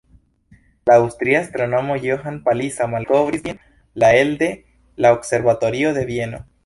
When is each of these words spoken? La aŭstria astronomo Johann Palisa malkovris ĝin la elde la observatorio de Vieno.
La 0.89 0.93
aŭstria 1.01 1.37
astronomo 1.45 1.97
Johann 2.05 2.39
Palisa 2.47 2.87
malkovris 2.95 3.45
ĝin 3.49 3.61
la 4.05 4.09
elde 4.23 4.49
la 5.05 5.13
observatorio 5.19 5.93
de 6.01 6.07
Vieno. 6.11 6.43